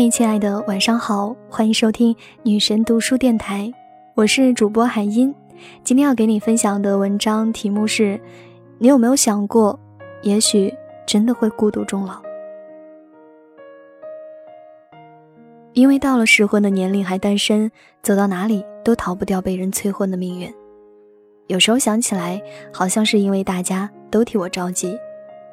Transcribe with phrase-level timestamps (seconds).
[0.00, 2.14] 嗨，亲爱的，晚上好，欢迎收听
[2.44, 3.68] 女神读书电台，
[4.14, 5.34] 我是主播海音。
[5.82, 8.20] 今天要给你分享的文章题目是：
[8.78, 9.76] 你有没有想过，
[10.22, 10.72] 也许
[11.04, 12.22] 真的会孤独终老？
[15.72, 17.68] 因为到了适婚的年龄还单身，
[18.00, 20.48] 走到哪里都逃不掉被人催婚的命运。
[21.48, 22.40] 有时候想起来，
[22.72, 24.96] 好像是因为大家都替我着急，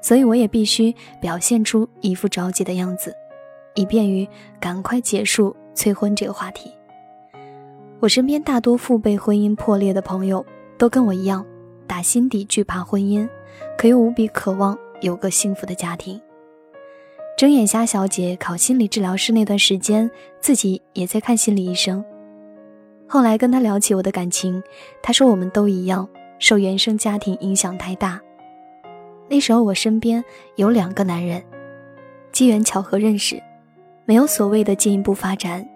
[0.00, 3.14] 所以我也必须表现出一副着急的样子。
[3.74, 4.28] 以便于
[4.60, 6.70] 赶快结束催婚这个话题。
[8.00, 10.44] 我身边大多父辈婚姻破裂的朋友，
[10.76, 11.46] 都跟我一样，
[11.86, 13.28] 打心底惧怕婚姻，
[13.78, 16.20] 可又无比渴望有个幸福的家庭。
[17.36, 20.10] 睁眼瞎小姐考心理治疗师那段时间，
[20.40, 22.04] 自己也在看心理医生。
[23.08, 24.62] 后来跟他聊起我的感情，
[25.02, 26.08] 他说我们都一样，
[26.38, 28.20] 受原生家庭影响太大。
[29.28, 30.22] 那时候我身边
[30.56, 31.42] 有两个男人，
[32.32, 33.40] 机缘巧合认识。
[34.04, 35.66] 没有所谓的进一步发展，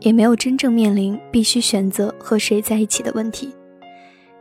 [0.00, 3.54] 也没有真正面临必须选择和谁在一起的问题，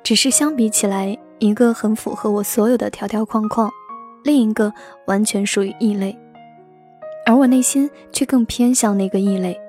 [0.04, 3.70] 只是相比起来，一个很符合我所有的条条框框，
[4.24, 4.74] 另一个
[5.08, 6.18] 完全属于异类，
[7.26, 9.60] 而我内心却更偏向那个异类。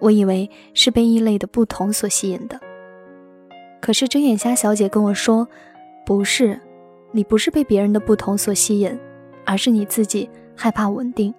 [0.00, 2.58] 我以为是被异类的不同所吸引的，
[3.80, 5.46] 可是睁眼瞎小姐跟我说，
[6.04, 6.58] 不是，
[7.12, 8.98] 你不是被别人的不同所吸引，
[9.44, 11.32] 而是你自己害怕稳定。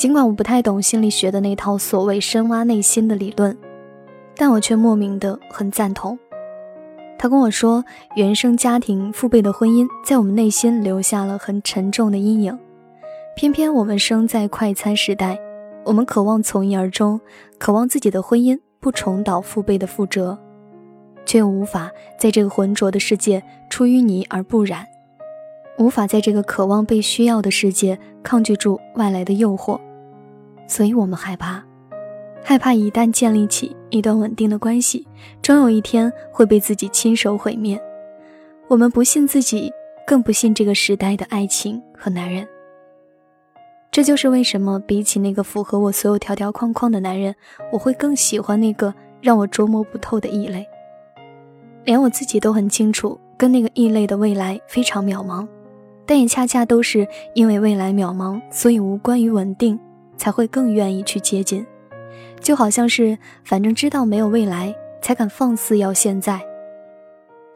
[0.00, 3.54] 尽管我不太懂心理学的那套所谓深挖内心的理论，
[4.34, 6.18] 但我却莫名的很赞同。
[7.18, 7.84] 他跟我说，
[8.14, 12.58] 原生家庭、父辈的婚姻在我们内心留下了很沉重的阴影。
[13.36, 15.38] 偏偏我们生在快餐时代，
[15.84, 17.20] 我们渴望从一而终，
[17.58, 20.38] 渴望自己的婚姻不重蹈父辈的覆辙，
[21.26, 24.86] 却又无法在这个浑浊的世界出淤泥而不染，
[25.76, 29.78] 无法在这个渴望被需要的世界抗拒住外来的诱惑。
[30.70, 31.60] 所以我们害怕，
[32.44, 35.04] 害怕一旦建立起一段稳定的关系，
[35.42, 37.76] 终有一天会被自己亲手毁灭。
[38.68, 39.72] 我们不信自己，
[40.06, 42.46] 更不信这个时代的爱情和男人。
[43.90, 47.34] 这就是为什么比起那个符合我所有条条框框的男人，
[47.72, 50.64] 我会更喜欢那个让我琢磨不透的异类。
[51.84, 55.48] 连我自己都很清楚，跟那个异类的未来非常渺茫，
[56.06, 59.76] 但也恰恰都是因为未来渺茫，所以无关于稳定。
[60.20, 61.66] 才会更愿意去接近，
[62.40, 66.38] 就好像是反正知道没有未来，才敢放肆要现在。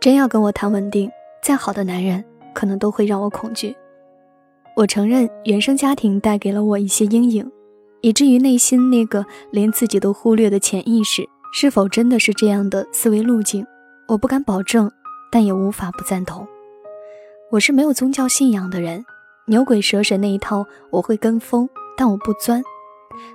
[0.00, 1.10] 真要跟我谈稳定，
[1.42, 3.76] 再好的男人可能都会让我恐惧。
[4.74, 7.52] 我承认原生家庭带给了我一些阴影，
[8.00, 13.62] 以至于内心那个连自己都忽略的潜意识，是否真的是这样的思维路径，
[14.08, 14.90] 我不敢保证，
[15.30, 16.48] 但也无法不赞同。
[17.50, 19.04] 我是没有宗教信仰的人，
[19.48, 21.68] 牛鬼蛇神那一套我会跟风。
[21.96, 22.62] 但我不钻，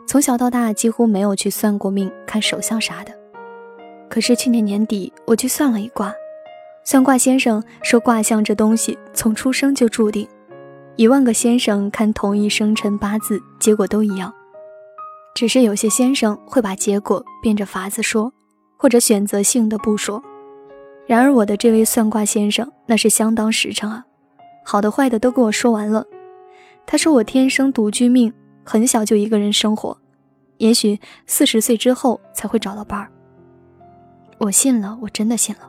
[0.06, 3.14] 从小到大几乎没有去算过命、看手相啥的。
[4.10, 6.14] 可是去年年底，我去算了一卦，
[6.84, 10.28] 算卦先生说卦象这东西从出生就注定，
[10.96, 14.34] 一万个先生看同一生辰八字，结果都一样，
[15.36, 18.34] 只是有些先生会把结果变着法子说，
[18.78, 20.22] 或者选择性的不说。
[21.06, 24.04] 然而我的这位算卦先生那是相当实诚啊，
[24.66, 26.06] 好的坏的都跟我说完了。
[26.86, 28.34] 他说我天生独居命。
[28.70, 29.98] 很小就一个人生活，
[30.58, 33.10] 也许四十岁之后才会找到伴儿。
[34.38, 35.62] 我信了，我真的信了。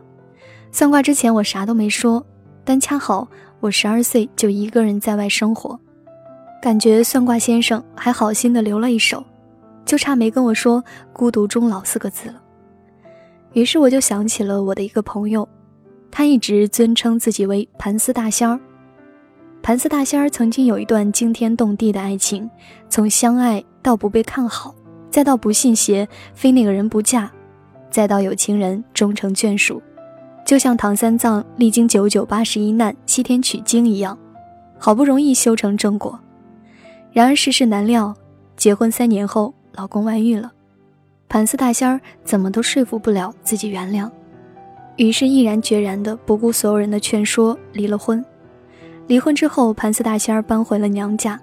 [0.70, 2.22] 算卦之前我啥都没说，
[2.62, 3.26] 但恰好
[3.58, 5.80] 我十二岁就一个人在外生活，
[6.60, 9.24] 感觉算卦先生还好心的留了一手，
[9.86, 12.42] 就差没跟我说“孤独终老”四个字了。
[13.54, 15.48] 于是我就想起了我的一个朋友，
[16.10, 18.60] 他一直尊称自己为盘丝大仙儿。
[19.62, 22.50] 盘丝大仙儿曾经有一段惊天动地的爱情，
[22.88, 24.74] 从相爱到不被看好，
[25.10, 27.30] 再到不信邪，非那个人不嫁，
[27.90, 29.82] 再到有情人终成眷属，
[30.46, 34.18] 就像唐三藏历经九九八十一难西天取经一样，
[34.78, 36.18] 好不容易修成正果。
[37.12, 38.14] 然而世事难料，
[38.56, 40.50] 结婚三年后，老公外遇了，
[41.28, 44.10] 盘丝大仙儿怎么都说服不了自己原谅，
[44.96, 48.24] 于是毅然决然的不顾所有人的劝说，离了婚。
[49.06, 51.40] 离婚之后，盘丝大仙儿搬回了娘家，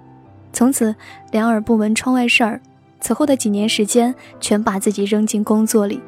[0.52, 0.94] 从此
[1.30, 2.60] 两耳不闻窗外事儿。
[3.00, 6.00] 此后的几年时间，全把自己扔进工作里，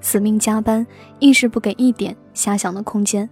[0.00, 0.86] 死命加班，
[1.18, 3.28] 硬是不给一点遐想的空间。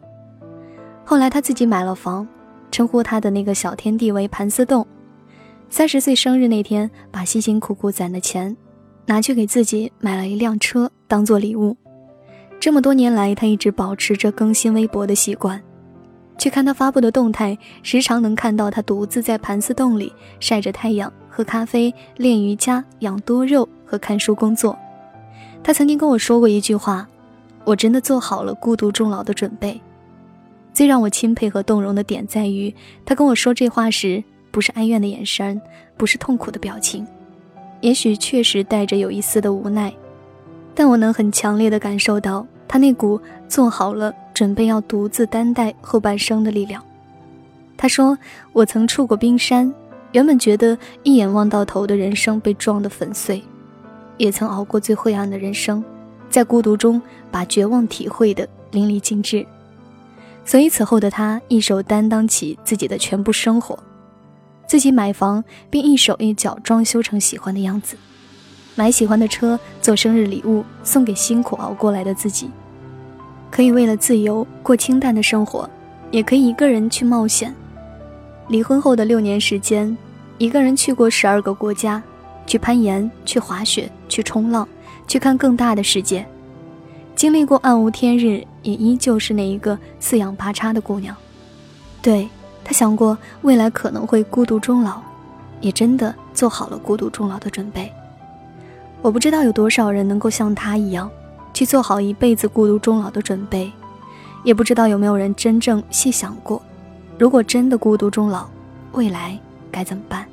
[1.04, 2.26] 后来他自己买了房，
[2.70, 4.84] 称呼他的那个小天地为盘丝洞。
[5.68, 8.56] 三十岁生日那天，把辛辛苦苦攒的钱，
[9.06, 11.76] 拿去给自己买了一辆车当做礼物。
[12.58, 15.60] 这么多年来，他一直保持着更新微博的习惯。
[16.36, 24.76] 去看他发布的动态，时常能看到他独自在盘丝洞里晒着太阳，喝咖啡、练瑜伽、养多肉和看书工作。
[25.62, 27.08] 他曾经跟我说过一句话
[27.64, 29.80] ：“我真的做好了孤独终老的准备。”
[30.74, 32.74] 最让我钦佩和动容的点在于，
[33.06, 35.60] 他跟我说这话时，不是哀怨的眼神，
[35.96, 37.06] 不是痛苦的表情，
[37.80, 39.94] 也许确实带着有一丝的无奈，
[40.74, 46.82] 但我能很强烈的感受到他那股做好了准备要独自担待后半生的力量。
[47.76, 48.18] 他说
[48.52, 49.72] ：“我曾触过冰山，
[50.12, 53.42] 原本觉得一眼望到头的人生被撞得粉碎，
[54.16, 55.82] 也曾熬过最灰暗的人生，
[56.28, 57.00] 在孤独中
[57.30, 59.46] 把绝望体会得淋漓尽致。”
[60.44, 63.78] 所以此后的他一手担当起自己的全部生活，
[64.66, 67.96] 自己买房并一手一脚装修成喜欢的样子，
[68.74, 72.50] 买喜欢的车做生日礼物送给辛苦熬过来的自己。
[73.54, 75.70] 可以为了自由过清淡的生活，
[76.10, 77.54] 也可以一个人去冒险。
[78.48, 79.96] 离婚后的六年时间，
[80.38, 82.02] 一个人去过十二个国家，
[82.48, 84.66] 去攀岩，去滑雪，去冲浪，
[85.06, 86.26] 去看更大的世界。
[87.14, 91.16] 经历过暗无天日，也依旧是那一个四仰八叉的姑娘。
[92.02, 92.28] 对
[92.64, 95.00] 她想过未来可能会孤独终老，
[95.60, 97.88] 也真的做好了孤独终老的准备。
[99.00, 101.08] 我不知道有多少人能够像她一样，
[101.54, 103.72] 去做好一辈子孤独终老的准备，
[104.42, 106.60] 也不知道有没有人真正细想过，
[107.18, 108.46] 如果真的孤独终老，
[108.92, 109.38] 未来
[109.72, 110.26] 该怎么办？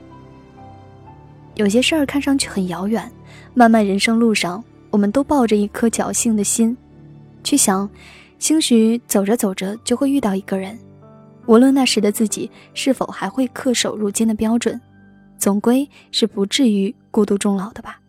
[1.56, 3.10] 有些事儿看上去很遥远，
[3.54, 4.62] 漫漫人生路上。
[4.90, 6.76] 我们都抱着一颗侥幸的心，
[7.46, 7.90] 去想，
[8.40, 10.78] 兴许走着走着就会遇到一个人，
[11.46, 14.78] 无论那时的自己是否还会恪守如今的标准，
[15.38, 18.02] 总归是不至于孤独终老的吧。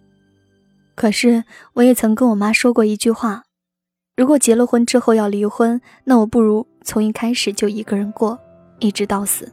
[1.02, 3.42] 可是我也曾跟我妈说过一句话：
[4.16, 8.38] 如果结了婚之后要离婚，那我不如从一开始就一个人过，
[8.78, 9.52] 一直到死。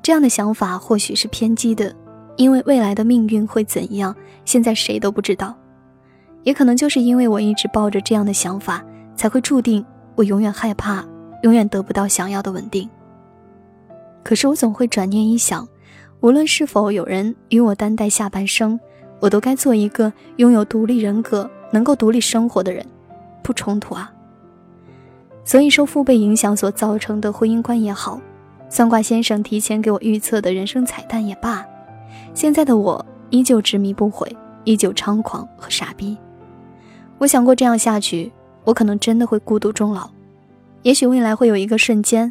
[0.00, 1.92] 这样的想法或许是偏激的，
[2.36, 4.14] 因为未来的命运会怎样，
[4.44, 5.52] 现在谁都不知道。
[6.44, 8.84] 也可能就是因为我一直抱着这样的想法，
[9.16, 11.04] 才会注定我永远害怕，
[11.42, 12.88] 永远得不到想要的稳定。
[14.22, 15.66] 可是我总会转念一想，
[16.20, 18.78] 无论是否有人与我担待下半生，
[19.20, 22.84] 我都该做一个拥有独立人格、能够独立生活的人，
[23.42, 24.12] 不冲突啊。
[25.44, 28.20] 所以受父辈影响所造成的婚姻观也好，
[28.68, 31.64] 算卦先生提前给我预测的人生彩蛋也罢，
[32.34, 34.30] 现在的我依旧执迷不悔，
[34.64, 36.16] 依旧猖狂和傻逼。
[37.16, 38.30] 我想过这样下去，
[38.64, 40.08] 我可能真的会孤独终老。
[40.82, 42.30] 也许未来会有一个瞬间，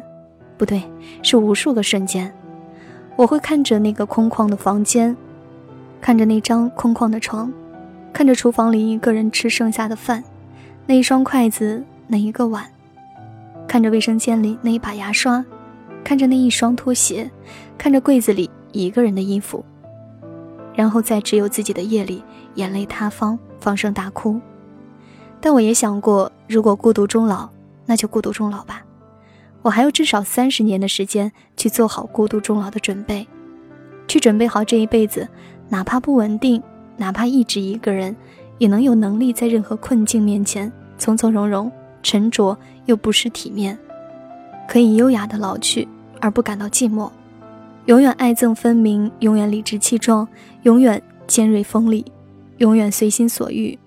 [0.56, 0.82] 不对，
[1.22, 2.32] 是无数个瞬间，
[3.16, 5.14] 我会看着那个空旷的房间，
[6.00, 7.52] 看着那张空旷的床，
[8.12, 10.22] 看着厨房里一个人吃剩下的饭，
[10.86, 12.64] 那一双筷子，那一个碗，
[13.66, 15.44] 看着卫生间里那一把牙刷，
[16.02, 17.30] 看着那一双拖鞋，
[17.76, 19.64] 看着柜子里一个人的衣服，
[20.74, 22.22] 然后在只有自己的夜里，
[22.54, 24.40] 眼泪塌方，放声大哭。
[25.40, 27.48] 但我也想过，如果孤独终老，
[27.86, 28.82] 那就孤独终老吧。
[29.62, 33.26] 我还有至少三十年的时间去做好孤独终老的准备，
[34.06, 35.28] 去准备好这一辈子，
[35.68, 36.62] 哪怕不稳定，
[36.96, 38.16] 哪怕一直一个人，
[38.58, 41.70] 也能有能力在任何困境面前从从容容、
[42.02, 42.56] 沉着
[42.86, 43.78] 又不失体面，
[44.66, 45.86] 可以优雅的老去
[46.20, 47.10] 而不感到寂寞，
[47.86, 50.26] 永远爱憎分明，永远理直气壮，
[50.62, 52.04] 永远尖锐锋利，
[52.58, 53.78] 永远随心所欲。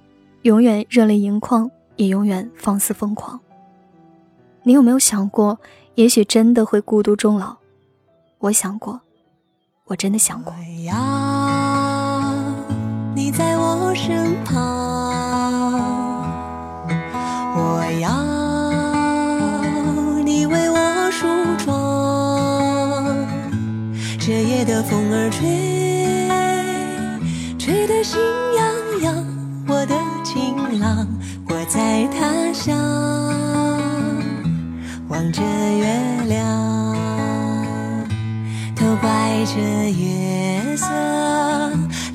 [0.43, 3.39] 永远热泪盈眶，也永远放肆疯狂。
[4.63, 5.59] 你有没有想过，
[5.93, 7.57] 也许真的会孤独终老？
[8.39, 9.01] 我想过，
[9.85, 10.51] 我真的想过。
[13.31, 14.61] 在我身旁，
[17.55, 18.09] 我要
[20.23, 21.27] 你为我梳
[21.63, 21.67] 妆。
[24.19, 25.47] 这夜的风儿吹，
[27.57, 28.19] 吹得心
[28.55, 28.63] 痒
[29.03, 29.25] 痒，
[29.67, 29.95] 我的。
[30.23, 31.05] 情郎，
[31.49, 32.73] 我在他乡
[35.09, 35.83] 望着月
[36.27, 36.70] 亮，
[39.01, 40.85] 都怪这月色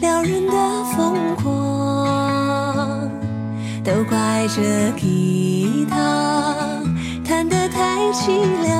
[0.00, 3.10] 撩人的疯狂，
[3.82, 6.54] 都怪这吉他
[7.24, 8.28] 弹得太凄
[8.62, 8.78] 凉。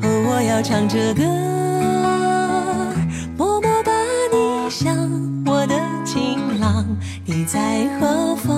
[0.00, 1.24] 哦，我要唱着歌。
[3.36, 3.90] 默默把
[4.32, 4.96] 你想，
[5.44, 6.86] 我的情郎
[7.24, 8.53] 你在何方？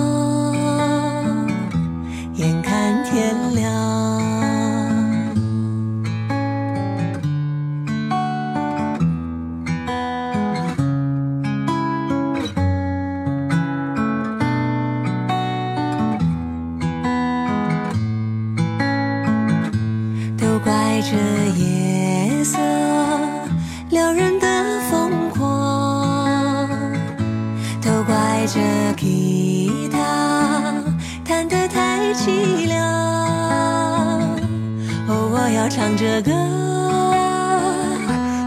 [35.69, 36.31] 唱着歌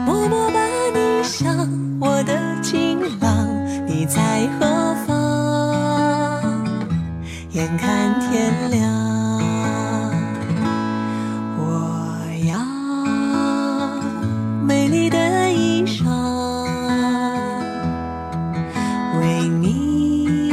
[0.07, 1.55] 默默把你想
[2.01, 3.47] 我的情郎
[3.87, 5.21] 你在何方？
[7.53, 8.81] 眼看天亮
[11.59, 11.63] 我
[12.49, 12.57] 要
[14.65, 16.05] 美丽的衣裳
[19.21, 20.53] 为你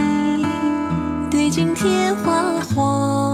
[1.29, 3.26] 对镜贴花黄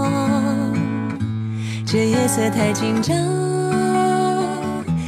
[1.94, 3.16] 这夜色太紧张，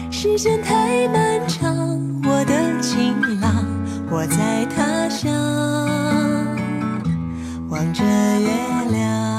[0.09, 2.01] 时间太漫长。
[2.23, 3.67] 我的情郎，
[4.09, 5.35] 我在他乡，
[7.69, 8.49] 望着月
[8.93, 9.36] 亮。